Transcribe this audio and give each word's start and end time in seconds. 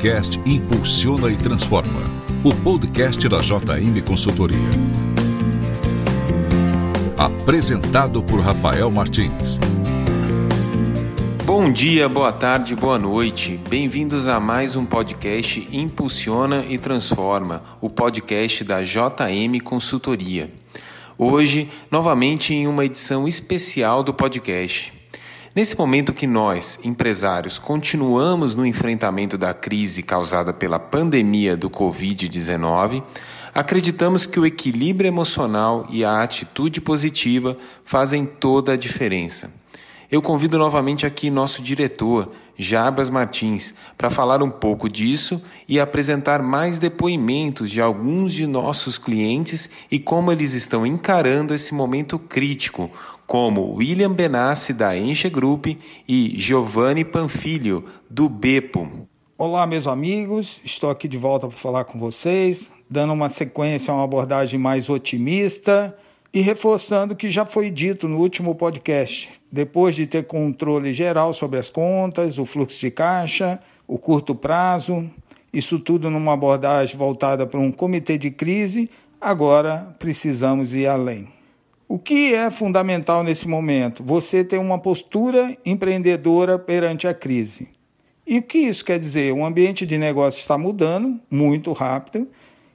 podcast 0.00 0.40
Impulsiona 0.46 1.28
e 1.28 1.36
Transforma, 1.36 2.00
o 2.42 2.54
podcast 2.54 3.28
da 3.28 3.36
JM 3.36 4.02
Consultoria. 4.02 4.56
Apresentado 7.18 8.22
por 8.22 8.40
Rafael 8.40 8.90
Martins. 8.90 9.60
Bom 11.44 11.70
dia, 11.70 12.08
boa 12.08 12.32
tarde, 12.32 12.74
boa 12.74 12.98
noite. 12.98 13.60
Bem-vindos 13.68 14.26
a 14.26 14.40
mais 14.40 14.74
um 14.74 14.86
podcast 14.86 15.68
Impulsiona 15.70 16.64
e 16.66 16.78
Transforma, 16.78 17.62
o 17.78 17.90
podcast 17.90 18.64
da 18.64 18.80
JM 18.80 19.60
Consultoria. 19.62 20.50
Hoje, 21.18 21.68
novamente 21.90 22.54
em 22.54 22.66
uma 22.66 22.86
edição 22.86 23.28
especial 23.28 24.02
do 24.02 24.14
podcast. 24.14 24.99
Nesse 25.52 25.76
momento 25.76 26.12
que 26.12 26.28
nós, 26.28 26.78
empresários, 26.84 27.58
continuamos 27.58 28.54
no 28.54 28.64
enfrentamento 28.64 29.36
da 29.36 29.52
crise 29.52 30.00
causada 30.00 30.52
pela 30.52 30.78
pandemia 30.78 31.56
do 31.56 31.68
Covid-19, 31.68 33.02
acreditamos 33.52 34.26
que 34.26 34.38
o 34.38 34.46
equilíbrio 34.46 35.08
emocional 35.08 35.84
e 35.90 36.04
a 36.04 36.22
atitude 36.22 36.80
positiva 36.80 37.56
fazem 37.84 38.24
toda 38.24 38.74
a 38.74 38.76
diferença. 38.76 39.52
Eu 40.08 40.22
convido 40.22 40.56
novamente 40.56 41.04
aqui 41.04 41.30
nosso 41.30 41.60
diretor, 41.60 42.30
Jabas 42.62 43.08
Martins, 43.08 43.72
para 43.96 44.10
falar 44.10 44.42
um 44.42 44.50
pouco 44.50 44.86
disso 44.86 45.42
e 45.66 45.80
apresentar 45.80 46.42
mais 46.42 46.78
depoimentos 46.78 47.70
de 47.70 47.80
alguns 47.80 48.34
de 48.34 48.46
nossos 48.46 48.98
clientes 48.98 49.70
e 49.90 49.98
como 49.98 50.30
eles 50.30 50.52
estão 50.52 50.84
encarando 50.84 51.54
esse 51.54 51.72
momento 51.72 52.18
crítico, 52.18 52.90
como 53.26 53.76
William 53.76 54.12
Benassi, 54.12 54.74
da 54.74 54.94
Enche 54.94 55.30
Group, 55.30 55.68
e 56.06 56.34
Giovanni 56.38 57.02
Panfilho, 57.02 57.86
do 58.10 58.28
Bepo. 58.28 59.08
Olá, 59.38 59.66
meus 59.66 59.86
amigos, 59.86 60.60
estou 60.62 60.90
aqui 60.90 61.08
de 61.08 61.16
volta 61.16 61.48
para 61.48 61.56
falar 61.56 61.84
com 61.84 61.98
vocês, 61.98 62.70
dando 62.90 63.14
uma 63.14 63.30
sequência 63.30 63.94
uma 63.94 64.04
abordagem 64.04 64.60
mais 64.60 64.90
otimista 64.90 65.96
e 66.32 66.40
reforçando 66.40 67.14
o 67.14 67.16
que 67.16 67.30
já 67.30 67.44
foi 67.44 67.70
dito 67.70 68.06
no 68.06 68.18
último 68.18 68.54
podcast. 68.54 69.30
Depois 69.50 69.96
de 69.96 70.06
ter 70.06 70.24
controle 70.24 70.92
geral 70.92 71.34
sobre 71.34 71.58
as 71.58 71.68
contas, 71.68 72.38
o 72.38 72.46
fluxo 72.46 72.78
de 72.78 72.90
caixa, 72.90 73.58
o 73.86 73.98
curto 73.98 74.34
prazo, 74.34 75.10
isso 75.52 75.78
tudo 75.78 76.08
numa 76.08 76.34
abordagem 76.34 76.96
voltada 76.96 77.46
para 77.46 77.58
um 77.58 77.72
comitê 77.72 78.16
de 78.16 78.30
crise, 78.30 78.88
agora 79.20 79.94
precisamos 79.98 80.74
ir 80.74 80.86
além. 80.86 81.28
O 81.88 81.98
que 81.98 82.32
é 82.32 82.48
fundamental 82.52 83.24
nesse 83.24 83.48
momento? 83.48 84.04
Você 84.04 84.44
ter 84.44 84.58
uma 84.58 84.78
postura 84.78 85.56
empreendedora 85.66 86.56
perante 86.56 87.08
a 87.08 87.12
crise. 87.12 87.68
E 88.24 88.38
o 88.38 88.42
que 88.42 88.58
isso 88.58 88.84
quer 88.84 89.00
dizer? 89.00 89.32
O 89.32 89.44
ambiente 89.44 89.84
de 89.84 89.98
negócio 89.98 90.38
está 90.38 90.56
mudando 90.56 91.18
muito 91.28 91.72
rápido 91.72 92.28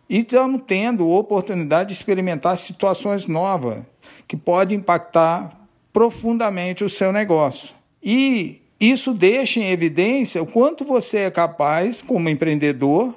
e 0.10 0.20
estamos 0.20 0.62
tendo 0.68 1.10
oportunidade 1.10 1.90
de 1.90 1.94
experimentar 1.94 2.58
situações 2.58 3.26
novas 3.26 3.80
que 4.28 4.38
podem 4.38 4.78
impactar 4.78 5.68
profundamente 5.92 6.84
o 6.84 6.90
seu 6.90 7.12
negócio. 7.12 7.74
E 8.04 8.62
isso 8.80 9.14
deixa 9.14 9.60
em 9.60 9.72
evidência 9.72 10.42
o 10.42 10.46
quanto 10.46 10.84
você 10.84 11.20
é 11.20 11.32
capaz, 11.32 12.02
como 12.02 12.30
empreendedor, 12.30 13.16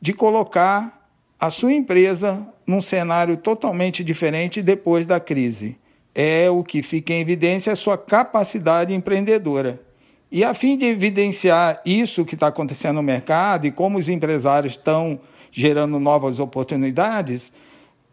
de 0.00 0.12
colocar 0.12 1.08
a 1.38 1.50
sua 1.50 1.72
empresa 1.72 2.46
num 2.66 2.80
cenário 2.80 3.36
totalmente 3.36 4.04
diferente 4.04 4.62
depois 4.62 5.06
da 5.06 5.18
crise. 5.18 5.76
É 6.14 6.50
o 6.50 6.62
que 6.62 6.82
fica 6.82 7.12
em 7.12 7.20
evidência 7.20 7.72
a 7.72 7.76
sua 7.76 7.96
capacidade 7.96 8.94
empreendedora. 8.94 9.80
E 10.32 10.44
a 10.44 10.54
fim 10.54 10.76
de 10.76 10.84
evidenciar 10.84 11.80
isso 11.84 12.24
que 12.24 12.34
está 12.34 12.46
acontecendo 12.46 12.96
no 12.96 13.02
mercado 13.02 13.66
e 13.66 13.72
como 13.72 13.98
os 13.98 14.08
empresários 14.08 14.74
estão 14.74 15.18
gerando 15.50 15.98
novas 15.98 16.38
oportunidades, 16.38 17.52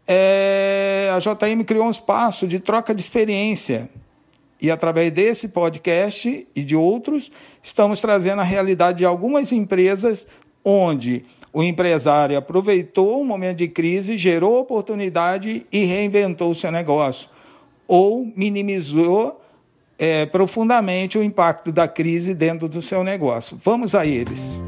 é, 0.04 1.12
a 1.14 1.18
JM 1.20 1.62
criou 1.64 1.86
um 1.86 1.90
espaço 1.90 2.48
de 2.48 2.58
troca 2.58 2.92
de 2.92 3.00
experiência. 3.00 3.88
E 4.60 4.68
através 4.68 5.12
desse 5.12 5.48
podcast 5.48 6.48
e 6.56 6.64
de 6.64 6.74
outros, 6.74 7.30
estamos 7.62 8.00
trazendo 8.00 8.40
a 8.40 8.44
realidade 8.44 8.98
de 8.98 9.04
algumas 9.04 9.52
empresas 9.52 10.26
onde 10.64 11.24
o 11.52 11.62
empresário 11.62 12.36
aproveitou 12.36 13.20
um 13.20 13.24
momento 13.24 13.58
de 13.58 13.68
crise, 13.68 14.18
gerou 14.18 14.58
oportunidade 14.58 15.64
e 15.70 15.84
reinventou 15.84 16.50
o 16.50 16.54
seu 16.54 16.72
negócio, 16.72 17.28
ou 17.86 18.30
minimizou 18.34 19.40
é, 19.98 20.24
profundamente 20.26 21.18
o 21.18 21.22
impacto 21.22 21.72
da 21.72 21.88
crise 21.88 22.32
dentro 22.32 22.68
do 22.68 22.80
seu 22.80 23.02
negócio. 23.02 23.58
Vamos 23.62 23.96
a 23.96 24.06
eles. 24.06 24.60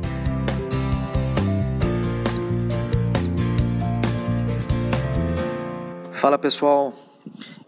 Fala 6.11 6.37
pessoal, 6.37 6.93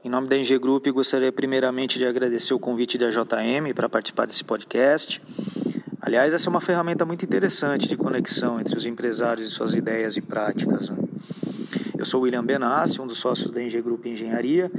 em 0.05 0.11
nome 0.11 0.29
da 0.29 0.37
NG 0.37 0.59
Group 0.59 0.87
gostaria 0.89 1.33
primeiramente 1.33 1.99
de 1.99 2.05
agradecer 2.05 2.53
o 2.53 2.59
convite 2.59 2.99
da 2.99 3.09
JM 3.09 3.73
para 3.75 3.89
participar 3.89 4.27
desse 4.27 4.45
podcast. 4.45 5.23
Aliás, 6.03 6.35
essa 6.35 6.49
é 6.49 6.51
uma 6.51 6.61
ferramenta 6.61 7.07
muito 7.07 7.25
interessante 7.25 7.89
de 7.89 7.97
conexão 7.97 8.61
entre 8.61 8.77
os 8.77 8.85
empresários 8.85 9.47
e 9.47 9.51
suas 9.51 9.75
ideias 9.75 10.17
e 10.17 10.21
práticas. 10.21 10.91
Né? 10.91 10.97
Eu 11.97 12.05
sou 12.05 12.23
William 12.23 12.45
Benassi, 12.45 13.01
um 13.01 13.07
dos 13.07 13.19
sócios 13.19 13.51
da 13.53 13.63
NG 13.63 13.81
Group 13.81 14.05
Engenharia, 14.05 14.71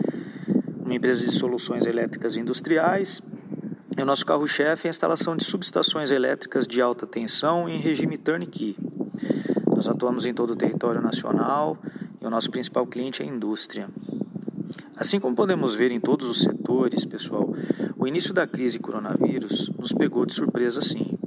uma 0.84 0.94
empresa 0.94 1.26
de 1.26 1.32
soluções 1.32 1.86
elétricas 1.86 2.36
industriais. 2.36 3.22
E 3.98 4.02
o 4.02 4.06
nosso 4.06 4.26
carro-chefe 4.26 4.88
é 4.88 4.90
a 4.90 4.92
instalação 4.92 5.36
de 5.36 5.44
subestações 5.44 6.12
elétricas 6.12 6.68
de 6.68 6.82
alta 6.82 7.06
tensão 7.06 7.70
em 7.70 7.80
regime 7.80 8.18
turnkey. 8.18 8.76
Nós 9.68 9.88
atuamos 9.88 10.26
em 10.26 10.34
todo 10.34 10.52
o 10.52 10.56
território 10.56 11.02
nacional 11.02 11.78
e 12.22 12.26
o 12.26 12.30
nosso 12.30 12.50
principal 12.50 12.86
cliente 12.88 13.22
é 13.22 13.26
a 13.26 13.30
indústria. 13.30 13.88
Assim 14.98 15.20
como 15.20 15.36
podemos 15.36 15.76
ver 15.76 15.92
em 15.92 16.00
todos 16.00 16.28
os 16.28 16.42
setores, 16.42 17.06
pessoal, 17.06 17.54
o 17.98 18.08
início 18.08 18.34
da 18.34 18.48
crise 18.48 18.80
coronavírus 18.80 19.70
nos 19.78 19.92
pegou 19.92 20.26
de 20.26 20.34
surpresa 20.34 20.82
sim. 20.82 21.18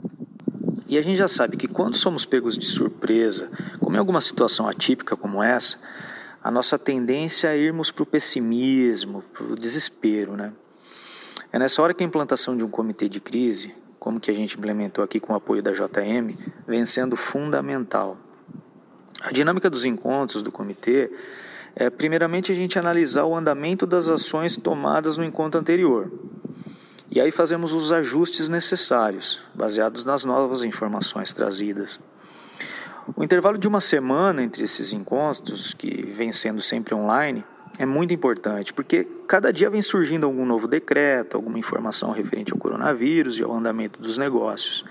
E 0.89 0.97
a 0.97 1.03
gente 1.03 1.17
já 1.17 1.29
sabe 1.29 1.57
que 1.57 1.67
quando 1.67 1.97
somos 1.97 2.25
pegos 2.25 2.57
de 2.57 2.65
surpresa, 2.65 3.49
como 3.81 3.97
em 3.97 3.99
alguma 3.99 4.21
situação 4.21 4.69
atípica 4.69 5.17
como 5.17 5.43
essa, 5.43 5.79
a 6.47 6.51
nossa 6.53 6.79
tendência 6.79 7.49
é 7.49 7.59
irmos 7.59 7.91
para 7.91 8.05
o 8.05 8.07
pessimismo, 8.07 9.25
para 9.33 9.43
o 9.47 9.57
desespero, 9.57 10.37
né? 10.37 10.53
É 11.51 11.59
nessa 11.59 11.83
hora 11.83 11.93
que 11.93 12.05
a 12.05 12.07
implantação 12.07 12.57
de 12.57 12.63
um 12.63 12.69
comitê 12.69 13.09
de 13.09 13.19
crise, 13.19 13.75
como 13.99 14.21
que 14.21 14.31
a 14.31 14.35
gente 14.35 14.57
implementou 14.57 15.03
aqui 15.03 15.19
com 15.19 15.33
o 15.33 15.37
apoio 15.37 15.61
da 15.61 15.73
JM, 15.73 16.37
vem 16.65 16.87
sendo 16.87 17.17
fundamental. 17.17 18.17
A 19.23 19.33
dinâmica 19.33 19.69
dos 19.69 19.85
encontros 19.85 20.41
do 20.41 20.53
comitê 20.53 21.11
é, 21.75 21.91
primeiramente, 21.91 22.53
a 22.53 22.55
gente 22.55 22.79
analisar 22.79 23.25
o 23.25 23.35
andamento 23.35 23.85
das 23.85 24.09
ações 24.09 24.57
tomadas 24.57 25.19
no 25.19 25.25
encontro 25.25 25.61
anterior. 25.61 26.13
E 27.11 27.21
aí 27.21 27.33
fazemos 27.33 27.73
os 27.73 27.91
ajustes 27.91 28.49
necessários, 28.49 29.43
baseados 29.53 30.05
nas 30.05 30.25
novas 30.25 30.63
informações 30.63 31.33
trazidas. 31.33 31.99
O 33.15 33.23
intervalo 33.23 33.57
de 33.57 33.69
uma 33.69 33.81
semana 33.81 34.43
entre 34.43 34.65
esses 34.65 34.93
encontros, 34.93 35.73
que 35.73 36.05
vem 36.07 36.33
sendo 36.33 36.61
sempre 36.61 36.95
online, 36.95 37.45
é 37.79 37.87
muito 37.87 38.13
importante, 38.13 38.73
porque 38.73 39.05
cada 39.29 39.53
dia 39.53 39.71
vem 39.71 39.83
surgindo 39.83 40.27
algum 40.27 40.45
novo 40.45 40.67
decreto, 40.67 41.37
alguma 41.37 41.59
informação 41.59 42.11
referente 42.11 42.53
ao 42.53 42.59
coronavírus 42.59 43.39
e 43.39 43.45
ao 43.45 43.53
andamento 43.53 44.01
dos 44.01 44.19
negócios. 44.19 44.85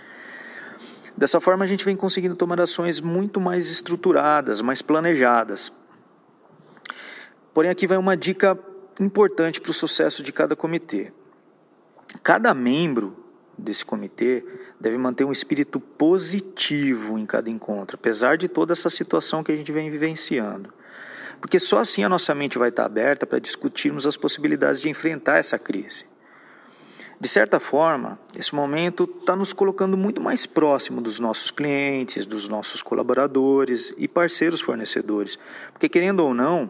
Dessa 1.18 1.42
forma, 1.42 1.66
a 1.66 1.68
gente 1.68 1.84
vem 1.84 1.96
conseguindo 1.96 2.36
tomar 2.36 2.62
ações 2.62 3.02
muito 3.02 3.42
mais 3.42 3.70
estruturadas, 3.70 4.62
mais 4.62 4.82
planejadas. 4.82 5.74
Porém, 7.54 7.72
aqui 7.72 7.88
vai 7.88 7.98
uma 7.98 8.16
dica 8.16 8.58
importante 9.00 9.60
para 9.60 9.72
o 9.72 9.74
sucesso 9.74 10.24
de 10.24 10.32
cada 10.32 10.56
comitê. 10.56 11.12
Cada 12.22 12.54
membro 12.54 13.25
desse 13.58 13.86
comitê 13.86 14.44
deve 14.80 14.98
manter 14.98 15.24
um 15.24 15.32
espírito 15.32 15.80
positivo 15.80 17.18
em 17.18 17.26
cada 17.26 17.50
encontro, 17.50 17.96
apesar 17.96 18.38
de 18.38 18.48
toda 18.48 18.74
essa 18.74 18.90
situação 18.90 19.44
que 19.44 19.52
a 19.52 19.56
gente 19.56 19.72
vem 19.72 19.90
vivenciando. 19.90 20.74
Porque 21.40 21.60
só 21.60 21.80
assim 21.80 22.04
a 22.04 22.10
nossa 22.10 22.34
mente 22.34 22.58
vai 22.58 22.70
estar 22.70 22.86
aberta 22.86 23.26
para 23.26 23.40
discutirmos 23.40 24.08
as 24.08 24.18
possibilidades 24.18 24.82
de 24.82 24.90
enfrentar 24.90 25.38
essa 25.38 25.60
crise. 25.60 26.06
De 27.20 27.30
certa 27.30 27.60
forma, 27.60 28.20
esse 28.38 28.54
momento 28.54 29.10
está 29.20 29.36
nos 29.36 29.54
colocando 29.54 29.96
muito 29.96 30.22
mais 30.22 30.46
próximo 30.46 31.00
dos 31.00 31.20
nossos 31.20 31.50
clientes, 31.50 32.26
dos 32.26 32.48
nossos 32.48 32.84
colaboradores 32.84 33.94
e 33.98 34.08
parceiros 34.08 34.60
fornecedores, 34.60 35.40
porque 35.72 35.88
querendo 35.88 36.20
ou 36.20 36.34
não, 36.34 36.70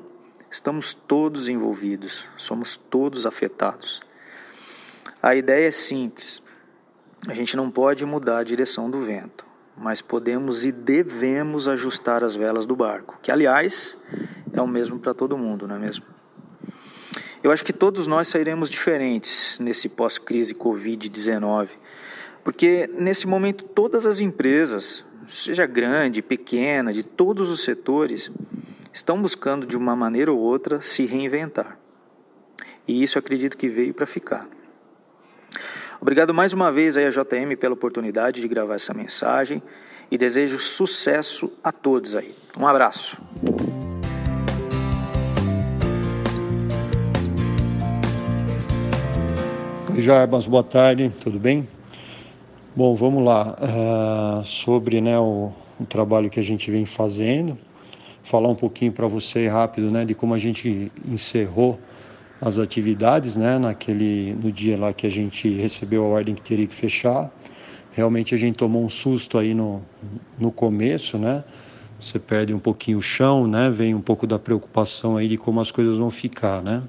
estamos 0.50 0.94
todos 0.94 1.50
envolvidos, 1.50 2.28
somos 2.38 2.76
todos 2.76 3.26
afetados. 3.26 4.02
A 5.22 5.36
ideia 5.36 5.68
é 5.68 5.72
simples: 5.72 6.44
a 7.28 7.34
gente 7.34 7.58
não 7.58 7.72
pode 7.72 8.06
mudar 8.06 8.40
a 8.40 8.44
direção 8.44 8.90
do 8.90 9.00
vento, 9.00 9.46
mas 9.78 10.02
podemos 10.02 10.66
e 10.66 10.72
devemos 10.72 11.68
ajustar 11.68 12.24
as 12.24 12.36
velas 12.36 12.66
do 12.66 12.76
barco, 12.76 13.18
que 13.22 13.32
aliás 13.32 13.98
é 14.54 14.62
o 14.62 14.68
mesmo 14.68 15.00
para 15.00 15.14
todo 15.14 15.38
mundo, 15.38 15.68
não 15.68 15.76
é 15.76 15.80
mesmo? 15.80 16.06
Eu 17.44 17.52
acho 17.52 17.64
que 17.64 17.74
todos 17.74 18.08
nós 18.08 18.28
sairemos 18.28 18.70
diferentes 18.70 19.60
nesse 19.60 19.88
pós-crise 19.90 20.56
Covid-19, 20.56 21.70
Porque 22.44 22.88
nesse 22.94 23.28
momento 23.28 23.64
todas 23.64 24.06
as 24.06 24.20
empresas, 24.20 25.04
seja 25.28 25.66
grande, 25.66 26.22
pequena, 26.22 26.94
de 26.94 27.04
todos 27.04 27.50
os 27.50 27.62
setores, 27.62 28.32
estão 28.94 29.22
buscando 29.22 29.66
de 29.66 29.76
uma 29.76 29.96
maneira 29.96 30.32
ou 30.32 30.40
outra 30.40 30.80
se 30.80 31.06
reinventar. 31.06 31.78
E 32.88 33.02
isso 33.02 33.18
acredito 33.18 33.58
que 33.58 33.68
veio 33.68 33.94
para 33.94 34.06
ficar. 34.06 34.48
Obrigado 36.02 36.34
mais 36.34 36.54
uma 36.54 36.72
vez 36.72 36.98
aí 36.98 37.06
a 37.06 37.10
JM 37.10 37.56
pela 37.60 37.74
oportunidade 37.74 38.42
de 38.42 38.48
gravar 38.48 38.76
essa 38.76 38.94
mensagem 38.94 39.62
e 40.12 40.18
desejo 40.18 40.60
sucesso 40.60 41.52
a 41.64 41.72
todos 41.72 42.16
aí. 42.16 42.34
Um 42.60 42.68
abraço. 42.68 43.18
Jarbas, 49.98 50.46
boa 50.46 50.64
tarde, 50.64 51.12
tudo 51.22 51.40
bem? 51.40 51.68
Bom, 52.76 52.94
vamos 52.94 53.24
lá. 53.24 53.56
Uh, 53.56 54.46
sobre 54.46 55.00
né, 55.00 55.18
o, 55.18 55.54
o, 55.80 55.86
trabalho 55.86 56.30
que 56.30 56.40
a 56.40 56.44
gente 56.44 56.70
vem 56.70 56.86
fazendo, 56.86 57.58
falar 58.22 58.50
um 58.50 58.56
pouquinho 58.56 58.92
para 58.92 59.08
você 59.08 59.48
rápido 59.48 59.90
né, 59.90 60.04
de 60.04 60.14
como 60.14 60.34
a 60.34 60.38
gente 60.38 60.92
encerrou 61.08 61.80
as 62.42 62.58
atividades 62.58 63.36
né, 63.36 63.58
naquele, 63.58 64.34
no 64.34 64.52
dia 64.52 64.78
lá 64.78 64.94
que 64.94 65.08
a 65.08 65.10
gente 65.10 65.50
recebeu 65.50 66.04
a 66.04 66.08
ordem 66.08 66.36
que 66.36 66.42
teria 66.42 66.68
que 66.68 66.76
fechar. 66.76 67.32
Realmente 67.94 68.36
a 68.36 68.38
gente 68.38 68.56
tomou 68.58 68.84
um 68.84 68.90
susto 68.90 69.38
aí 69.38 69.54
no, 69.54 69.82
no 70.38 70.52
começo, 70.52 71.18
né? 71.18 71.44
Você 72.00 72.20
perde 72.20 72.54
um 72.54 72.60
pouquinho 72.60 72.98
o 72.98 73.02
chão, 73.02 73.48
né? 73.48 73.70
Vem 73.70 73.96
um 73.96 74.02
pouco 74.02 74.28
da 74.28 74.38
preocupação 74.38 75.16
aí 75.16 75.30
de 75.30 75.38
como 75.38 75.62
as 75.62 75.72
coisas 75.72 75.98
vão 75.98 76.10
ficar, 76.10 76.62
né? 76.62 76.84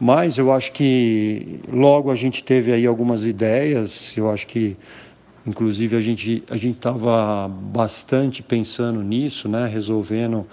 Mas 0.00 0.36
eu 0.36 0.52
acho 0.52 0.72
que 0.72 1.60
logo 1.72 2.10
a 2.10 2.16
gente 2.16 2.44
teve 2.44 2.72
aí 2.72 2.86
algumas 2.86 3.24
ideias, 3.24 4.14
eu 4.16 4.30
acho 4.30 4.46
que 4.46 4.76
inclusive 5.46 5.96
a 5.96 6.00
gente 6.00 6.42
a 6.50 6.56
gente 6.56 6.76
estava 6.76 7.48
bastante 7.48 8.42
pensando 8.42 9.00
nisso, 9.02 9.48
né, 9.48 9.66
resolvendo 9.66 10.46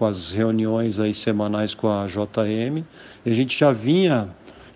com 0.00 0.06
as 0.06 0.32
reuniões 0.32 0.98
aí 0.98 1.12
semanais 1.12 1.74
com 1.74 1.86
a 1.86 2.06
JM, 2.06 2.82
e 3.22 3.30
a 3.30 3.34
gente 3.34 3.58
já 3.58 3.70
vinha 3.70 4.30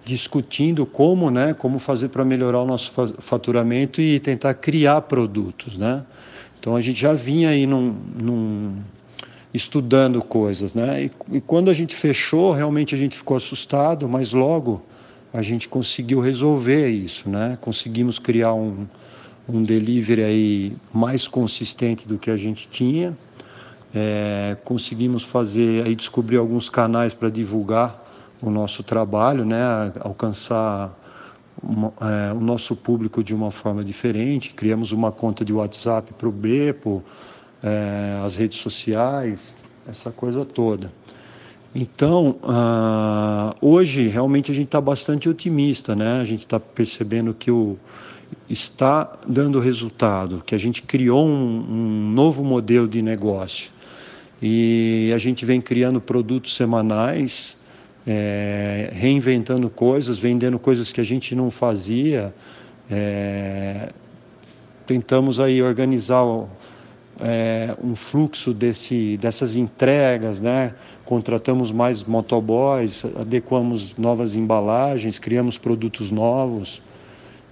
discutindo 0.04 0.84
como, 0.84 1.30
né, 1.30 1.54
como 1.54 1.78
fazer 1.78 2.10
para 2.10 2.22
melhorar 2.26 2.60
o 2.60 2.66
nosso 2.66 2.92
faturamento 3.20 4.02
e 4.02 4.20
tentar 4.20 4.52
criar 4.52 5.00
produtos, 5.00 5.78
né? 5.78 6.04
Então 6.60 6.76
a 6.76 6.82
gente 6.82 7.00
já 7.00 7.14
vinha 7.14 7.48
aí 7.48 7.66
num, 7.66 7.96
num 8.22 8.76
estudando 9.54 10.20
coisas, 10.20 10.74
né? 10.74 11.04
E, 11.04 11.36
e, 11.38 11.40
quando 11.40 11.70
a 11.70 11.72
gente 11.72 11.96
fechou, 11.96 12.52
realmente 12.52 12.94
a 12.94 12.98
gente 12.98 13.16
ficou 13.16 13.34
assustado, 13.34 14.06
mas 14.06 14.34
logo 14.34 14.82
a 15.32 15.40
gente 15.40 15.66
conseguiu 15.66 16.20
resolver 16.20 16.90
isso, 16.90 17.30
né? 17.30 17.56
Conseguimos 17.62 18.18
criar 18.18 18.52
um, 18.52 18.86
um 19.48 19.62
delivery 19.62 20.22
aí 20.22 20.76
mais 20.92 21.26
consistente 21.26 22.06
do 22.06 22.18
que 22.18 22.30
a 22.30 22.36
gente 22.36 22.68
tinha. 22.68 23.16
É, 23.94 24.56
conseguimos 24.64 25.22
fazer 25.22 25.86
aí 25.86 25.94
descobrir 25.94 26.36
alguns 26.36 26.68
canais 26.68 27.14
para 27.14 27.30
divulgar 27.30 28.02
o 28.42 28.50
nosso 28.50 28.82
trabalho, 28.82 29.44
né? 29.44 29.92
Alcançar 30.00 30.92
uma, 31.62 31.92
é, 32.00 32.32
o 32.32 32.40
nosso 32.40 32.74
público 32.74 33.22
de 33.22 33.34
uma 33.34 33.50
forma 33.50 33.84
diferente. 33.84 34.52
Criamos 34.52 34.90
uma 34.90 35.12
conta 35.12 35.44
de 35.44 35.52
WhatsApp 35.52 36.12
para 36.14 36.28
o 36.28 36.32
Bepo 36.32 37.02
é, 37.62 38.20
as 38.22 38.36
redes 38.36 38.58
sociais, 38.58 39.54
essa 39.88 40.10
coisa 40.10 40.44
toda. 40.44 40.92
Então, 41.74 42.36
uh, 42.42 43.56
hoje 43.60 44.06
realmente 44.06 44.52
a 44.52 44.54
gente 44.54 44.66
está 44.66 44.80
bastante 44.80 45.28
otimista, 45.28 45.96
né? 45.96 46.20
A 46.20 46.24
gente 46.24 46.40
está 46.40 46.60
percebendo 46.60 47.34
que 47.34 47.50
o, 47.50 47.76
está 48.48 49.18
dando 49.26 49.58
resultado, 49.58 50.40
que 50.46 50.54
a 50.54 50.58
gente 50.58 50.82
criou 50.82 51.26
um, 51.26 51.66
um, 51.68 52.10
novo 52.12 52.44
modelo 52.44 52.86
de 52.86 53.02
negócio 53.02 53.72
e 54.46 55.10
a 55.14 55.16
gente 55.16 55.42
vem 55.46 55.58
criando 55.58 56.02
produtos 56.02 56.54
semanais, 56.54 57.56
é, 58.06 58.90
reinventando 58.92 59.70
coisas, 59.70 60.18
vendendo 60.18 60.58
coisas 60.58 60.92
que 60.92 61.00
a 61.00 61.04
gente 61.04 61.34
não 61.34 61.50
fazia. 61.50 62.30
É, 62.90 63.88
tentamos 64.86 65.40
aí 65.40 65.62
organizar 65.62 66.26
é, 67.22 67.74
um 67.82 67.96
fluxo 67.96 68.52
desse, 68.52 69.16
dessas 69.16 69.56
entregas, 69.56 70.42
né? 70.42 70.74
contratamos 71.06 71.72
mais 71.72 72.04
motoboys, 72.04 73.02
adequamos 73.18 73.96
novas 73.96 74.36
embalagens, 74.36 75.18
criamos 75.18 75.56
produtos 75.56 76.10
novos. 76.10 76.82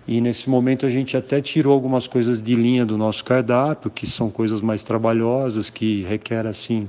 E 0.06 0.20
nesse 0.20 0.50
momento 0.50 0.84
a 0.84 0.90
gente 0.90 1.16
até 1.16 1.40
tirou 1.40 1.72
algumas 1.72 2.06
coisas 2.06 2.42
de 2.42 2.54
linha 2.54 2.84
do 2.84 2.98
nosso 2.98 3.24
cardápio, 3.24 3.90
que 3.90 4.06
são 4.06 4.30
coisas 4.30 4.60
mais 4.60 4.82
trabalhosas, 4.82 5.70
que 5.70 6.02
requer 6.02 6.46
assim 6.46 6.88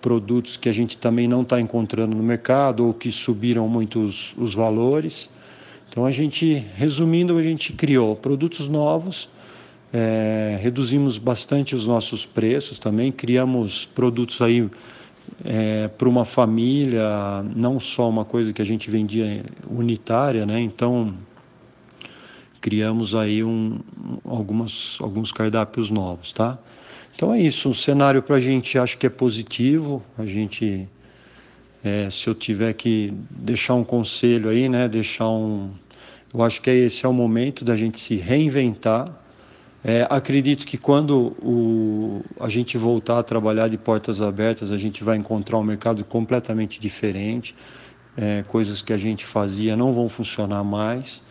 produtos 0.00 0.56
que 0.56 0.68
a 0.68 0.72
gente 0.72 0.96
também 0.96 1.26
não 1.26 1.42
está 1.42 1.60
encontrando 1.60 2.16
no 2.16 2.22
mercado 2.22 2.86
ou 2.86 2.94
que 2.94 3.10
subiram 3.10 3.68
muito 3.68 4.00
os, 4.00 4.34
os 4.38 4.54
valores. 4.54 5.28
Então 5.88 6.04
a 6.04 6.10
gente, 6.10 6.64
resumindo, 6.76 7.36
a 7.36 7.42
gente 7.42 7.72
criou 7.72 8.14
produtos 8.16 8.68
novos 8.68 9.28
é, 9.92 10.58
reduzimos 10.60 11.18
bastante 11.18 11.74
os 11.74 11.86
nossos 11.86 12.26
preços 12.26 12.78
também, 12.78 13.10
criamos 13.10 13.86
produtos 13.86 14.40
aí 14.42 14.68
é, 15.44 15.88
para 15.88 16.08
uma 16.08 16.24
família, 16.24 17.42
não 17.54 17.80
só 17.80 18.08
uma 18.08 18.24
coisa 18.24 18.52
que 18.52 18.60
a 18.60 18.64
gente 18.64 18.90
vendia 18.90 19.44
unitária, 19.68 20.44
né? 20.44 20.60
Então 20.60 21.14
criamos 22.60 23.14
aí 23.14 23.42
um, 23.44 23.78
algumas, 24.24 24.98
alguns 25.00 25.32
cardápios 25.32 25.90
novos, 25.90 26.32
tá? 26.32 26.58
Então 27.14 27.32
é 27.32 27.40
isso, 27.40 27.70
o 27.70 27.74
cenário 27.74 28.22
para 28.22 28.36
a 28.36 28.40
gente 28.40 28.78
acho 28.78 28.96
que 28.96 29.06
é 29.06 29.10
positivo, 29.10 30.02
a 30.16 30.24
gente, 30.24 30.88
é, 31.82 32.08
se 32.10 32.28
eu 32.28 32.34
tiver 32.34 32.72
que 32.74 33.12
deixar 33.30 33.74
um 33.74 33.84
conselho 33.84 34.48
aí, 34.48 34.68
né, 34.68 34.88
deixar 34.88 35.28
um, 35.28 35.70
eu 36.32 36.42
acho 36.42 36.62
que 36.62 36.70
esse 36.70 37.04
é 37.04 37.08
o 37.08 37.12
momento 37.12 37.64
da 37.64 37.74
gente 37.74 37.98
se 37.98 38.14
reinventar, 38.14 39.12
é, 39.82 40.06
acredito 40.10 40.66
que 40.66 40.76
quando 40.76 41.36
o, 41.40 42.22
a 42.40 42.48
gente 42.48 42.76
voltar 42.76 43.20
a 43.20 43.22
trabalhar 43.22 43.68
de 43.68 43.78
portas 43.78 44.20
abertas, 44.20 44.70
a 44.70 44.76
gente 44.76 45.04
vai 45.04 45.16
encontrar 45.16 45.56
um 45.58 45.62
mercado 45.62 46.04
completamente 46.04 46.80
diferente. 46.80 47.54
É, 48.16 48.42
coisas 48.48 48.82
que 48.82 48.92
a 48.92 48.98
gente 48.98 49.24
fazia 49.24 49.76
não 49.76 49.92
vão 49.92 50.08
funcionar 50.08 50.64
mais. 50.64 51.22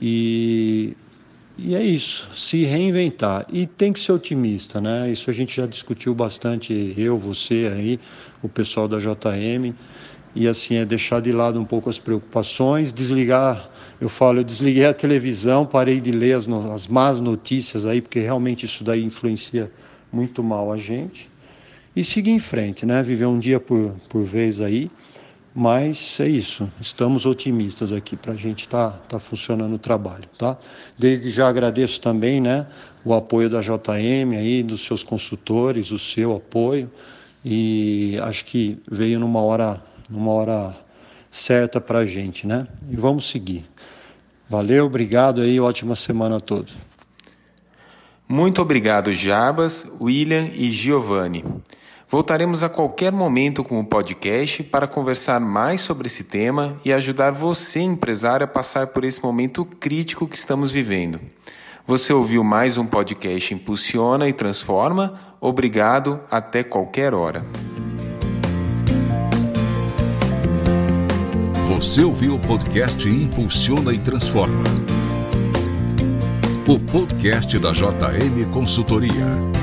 E, 0.00 0.94
e 1.58 1.74
é 1.74 1.82
isso, 1.82 2.28
se 2.34 2.64
reinventar. 2.64 3.46
E 3.50 3.66
tem 3.66 3.92
que 3.92 4.00
ser 4.00 4.12
otimista, 4.12 4.80
né? 4.80 5.10
Isso 5.10 5.30
a 5.30 5.32
gente 5.32 5.56
já 5.56 5.66
discutiu 5.66 6.14
bastante, 6.14 6.94
eu, 6.96 7.18
você 7.18 7.72
aí, 7.74 8.00
o 8.42 8.48
pessoal 8.48 8.86
da 8.86 8.98
JM. 8.98 9.74
E 10.34 10.46
assim, 10.46 10.74
é 10.76 10.84
deixar 10.84 11.20
de 11.20 11.32
lado 11.32 11.58
um 11.58 11.64
pouco 11.64 11.88
as 11.88 11.98
preocupações, 11.98 12.92
desligar 12.92 13.70
eu 13.98 14.10
falo, 14.10 14.40
eu 14.40 14.44
desliguei 14.44 14.84
a 14.84 14.92
televisão, 14.92 15.64
parei 15.64 16.00
de 16.00 16.12
ler 16.12 16.34
as, 16.34 16.46
as 16.48 16.86
más 16.86 17.18
notícias 17.18 17.86
aí, 17.86 18.02
porque 18.02 18.20
realmente 18.20 18.66
isso 18.66 18.84
daí 18.84 19.02
influencia 19.02 19.72
muito 20.12 20.42
mal 20.42 20.70
a 20.70 20.76
gente. 20.76 21.30
E 21.94 22.04
seguir 22.04 22.30
em 22.30 22.38
frente, 22.38 22.84
né? 22.84 23.02
Viver 23.02 23.24
um 23.24 23.38
dia 23.38 23.58
por, 23.58 23.94
por 24.10 24.22
vez 24.22 24.60
aí. 24.60 24.90
Mas 25.58 26.20
é 26.20 26.28
isso, 26.28 26.70
estamos 26.78 27.24
otimistas 27.24 27.90
aqui 27.90 28.14
para 28.14 28.34
a 28.34 28.36
gente 28.36 28.66
estar 28.66 28.90
tá, 28.90 28.98
tá 29.08 29.18
funcionando 29.18 29.74
o 29.74 29.78
trabalho, 29.78 30.28
tá? 30.38 30.58
Desde 30.98 31.30
já 31.30 31.48
agradeço 31.48 31.98
também, 31.98 32.42
né, 32.42 32.66
o 33.02 33.14
apoio 33.14 33.48
da 33.48 33.62
JM 33.62 34.36
aí, 34.36 34.62
dos 34.62 34.84
seus 34.84 35.02
consultores, 35.02 35.90
o 35.92 35.98
seu 35.98 36.36
apoio 36.36 36.90
e 37.42 38.18
acho 38.22 38.44
que 38.44 38.78
veio 38.86 39.18
numa 39.18 39.40
hora, 39.40 39.82
numa 40.10 40.30
hora 40.30 40.76
certa 41.30 41.80
para 41.80 42.00
a 42.00 42.04
gente, 42.04 42.46
né? 42.46 42.66
E 42.90 42.94
vamos 42.94 43.26
seguir. 43.30 43.64
Valeu, 44.50 44.84
obrigado 44.84 45.40
aí, 45.40 45.58
ótima 45.58 45.96
semana 45.96 46.36
a 46.36 46.40
todos. 46.40 46.74
Muito 48.28 48.60
obrigado, 48.60 49.10
Jarbas, 49.14 49.90
William 50.02 50.50
e 50.54 50.70
Giovanni. 50.70 51.42
Voltaremos 52.08 52.62
a 52.62 52.68
qualquer 52.68 53.10
momento 53.10 53.64
com 53.64 53.80
o 53.80 53.84
podcast 53.84 54.62
para 54.62 54.86
conversar 54.86 55.40
mais 55.40 55.80
sobre 55.80 56.06
esse 56.06 56.24
tema 56.24 56.76
e 56.84 56.92
ajudar 56.92 57.32
você, 57.32 57.80
empresário, 57.80 58.44
a 58.44 58.48
passar 58.48 58.86
por 58.88 59.02
esse 59.02 59.20
momento 59.20 59.64
crítico 59.64 60.28
que 60.28 60.36
estamos 60.36 60.70
vivendo. 60.70 61.18
Você 61.84 62.12
ouviu 62.12 62.44
mais 62.44 62.78
um 62.78 62.86
podcast 62.86 63.52
Impulsiona 63.52 64.28
e 64.28 64.32
Transforma? 64.32 65.18
Obrigado, 65.40 66.20
até 66.30 66.62
qualquer 66.62 67.12
hora. 67.12 67.44
Você 71.68 72.02
ouviu 72.02 72.36
o 72.36 72.38
podcast 72.38 73.08
Impulsiona 73.08 73.92
e 73.92 73.98
Transforma. 73.98 74.62
O 76.68 76.78
podcast 76.78 77.58
da 77.58 77.72
JM 77.72 78.48
Consultoria. 78.52 79.55